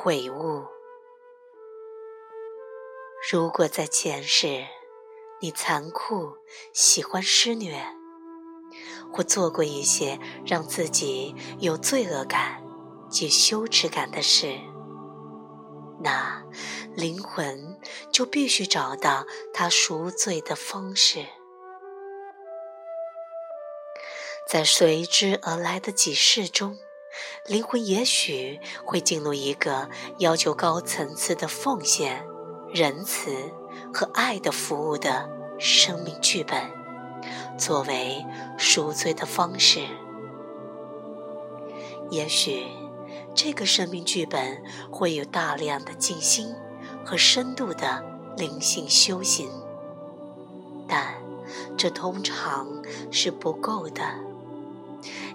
[0.00, 0.64] 悔悟。
[3.32, 4.64] 如果在前世
[5.40, 6.36] 你残酷、
[6.72, 7.84] 喜欢施虐，
[9.12, 12.62] 或做过一些让自己有罪恶感
[13.10, 14.60] 及羞耻感的事，
[16.00, 16.44] 那
[16.94, 17.76] 灵魂
[18.12, 21.26] 就必须找到他赎罪的方式。
[24.48, 26.78] 在随之而来的几世中，
[27.46, 29.88] 灵魂也许会进入一个
[30.18, 32.24] 要求高层次的奉献、
[32.72, 33.30] 仁慈
[33.92, 36.70] 和爱的服务的生命剧本，
[37.58, 38.24] 作为
[38.56, 39.80] 赎罪的方式。
[42.10, 42.66] 也许
[43.34, 46.54] 这个生命剧本会有大量的静心
[47.04, 48.04] 和深度的
[48.36, 49.50] 灵性修行，
[50.86, 51.14] 但
[51.76, 54.27] 这通常是不够的。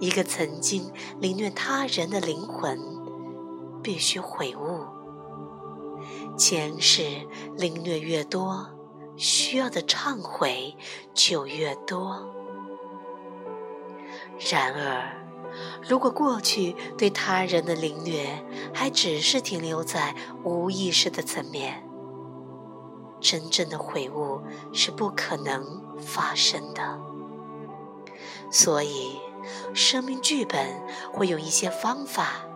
[0.00, 2.80] 一个曾经凌虐他人的灵魂，
[3.82, 4.86] 必须悔悟。
[6.38, 7.02] 前世
[7.58, 8.66] 凌虐越多，
[9.14, 10.74] 需要的忏悔
[11.12, 12.26] 就越多。
[14.50, 15.20] 然而，
[15.86, 21.84] 如果过去对他人的凌虐还只是停留在无意识的层面，
[23.20, 24.40] 真正的悔悟
[24.72, 26.98] 是不可能发生的。
[28.50, 29.20] 所以。
[29.74, 30.80] 生命剧本
[31.12, 32.46] 会用一些方法，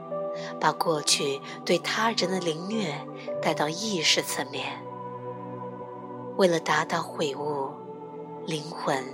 [0.60, 2.94] 把过去对他人的凌虐
[3.40, 4.82] 带到意识层面。
[6.36, 7.70] 为了达到悔悟，
[8.44, 9.04] 灵魂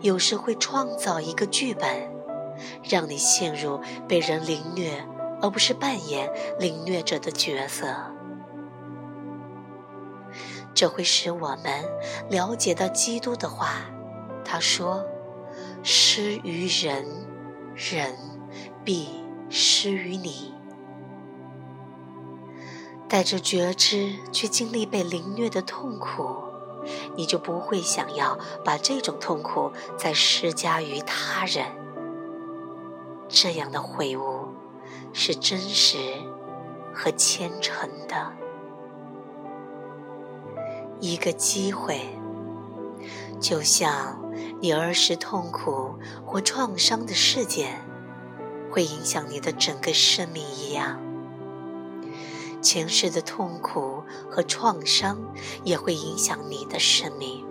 [0.00, 2.10] 有时会创造一个剧本，
[2.82, 5.04] 让你陷入被人凌虐，
[5.40, 7.86] 而不是扮演凌虐者的角色。
[10.74, 11.84] 这会使我们
[12.28, 13.80] 了解到基督的话。
[14.44, 15.02] 他说
[15.86, 17.06] ：“施于人。”
[17.78, 18.16] 人
[18.86, 19.06] 必
[19.50, 20.54] 施于你，
[23.06, 26.26] 带着觉知去经历被凌虐的痛苦，
[27.16, 31.66] 你就不会想要把这种痛苦再施加于他人。
[33.28, 34.48] 这样的悔悟
[35.12, 35.98] 是真实
[36.94, 38.32] 和虔诚的。
[40.98, 42.00] 一个机会，
[43.40, 44.20] 就像。
[44.60, 47.78] 你儿时痛苦或创伤的事件，
[48.70, 50.98] 会影响你的整个生命一样。
[52.62, 55.18] 前世的痛苦和创伤
[55.62, 57.44] 也会影响你的生命。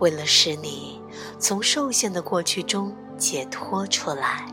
[0.00, 1.00] 为了使你
[1.38, 4.46] 从受限的过去中解脱出来，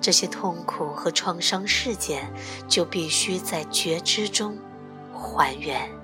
[0.00, 2.32] 这些痛苦和创伤事件
[2.66, 4.58] 就必须在觉知中
[5.12, 5.95] 还原。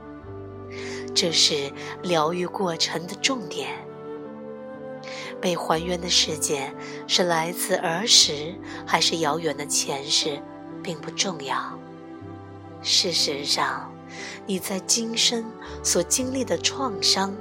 [1.15, 1.71] 这是
[2.03, 3.71] 疗愈过程的重点。
[5.41, 6.73] 被还原的事件
[7.09, 8.55] 是来自儿时
[8.87, 10.41] 还是遥远的前世，
[10.83, 11.77] 并不重要。
[12.81, 13.93] 事实上，
[14.47, 15.45] 你在今生
[15.83, 17.35] 所经历的创伤，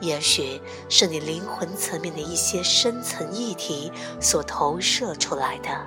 [0.00, 3.90] 也许是你灵魂层面的一些深层议题
[4.20, 5.86] 所投射出来的。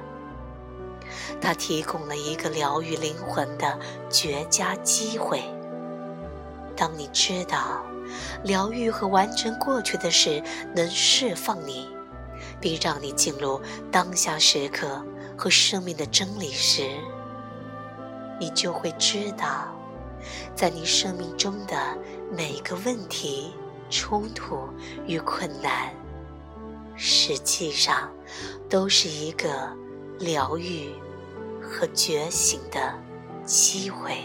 [1.39, 5.43] 它提供了一个疗愈灵魂的绝佳机会。
[6.81, 7.85] 当你知道
[8.43, 10.41] 疗愈和完成过去的事
[10.75, 11.87] 能释放你，
[12.59, 13.61] 并让你进入
[13.91, 15.05] 当下时刻
[15.37, 16.89] 和生命的真理时，
[18.39, 19.67] 你就会知道，
[20.55, 21.77] 在你生命中的
[22.35, 23.53] 每个问题、
[23.91, 24.67] 冲突
[25.05, 25.93] 与困难，
[26.95, 28.11] 实际上
[28.67, 29.69] 都是一个
[30.17, 30.95] 疗愈
[31.61, 32.91] 和觉醒的
[33.45, 34.17] 机会。